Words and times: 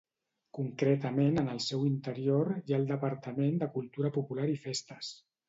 Concretament 0.59 1.37
en 1.41 1.51
el 1.55 1.59
seu 1.65 1.83
interior 1.89 2.49
hi 2.57 2.75
ha 2.77 2.81
el 2.81 2.89
departament 2.93 3.61
de 3.61 3.69
cultura 3.77 4.13
popular 4.19 4.49
i 4.57 4.59
festes. 4.67 5.15